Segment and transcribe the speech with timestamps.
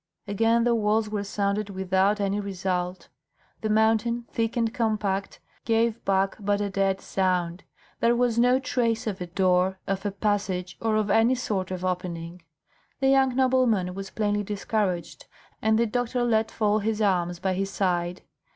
[0.27, 3.09] Again the walls were sounded without any result.
[3.61, 7.63] The mountain, thick and compact, gave back but a dead sound;
[7.99, 11.85] there was no trace of a door, of a passage, or of any sort of
[11.85, 12.41] opening.
[12.99, 15.27] The young nobleman was plainly discouraged,
[15.61, 18.23] and the doctor let fall his arms by his side.